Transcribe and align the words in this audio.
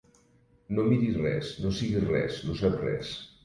No 0.77 0.85
miris 0.87 1.21
res, 1.27 1.53
no 1.67 1.75
siguis 1.83 2.09
res, 2.15 2.43
no 2.51 2.61
saps 2.65 2.85
res. 2.91 3.17